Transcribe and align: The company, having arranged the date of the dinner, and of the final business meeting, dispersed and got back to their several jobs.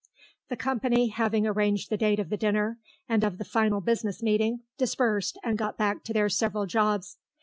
The 0.49 0.55
company, 0.57 1.09
having 1.09 1.45
arranged 1.45 1.91
the 1.91 1.95
date 1.95 2.17
of 2.17 2.29
the 2.31 2.35
dinner, 2.37 2.79
and 3.07 3.23
of 3.23 3.37
the 3.37 3.45
final 3.45 3.81
business 3.81 4.23
meeting, 4.23 4.61
dispersed 4.75 5.37
and 5.43 5.59
got 5.59 5.77
back 5.77 6.03
to 6.05 6.11
their 6.13 6.27
several 6.27 6.65
jobs. 6.65 7.19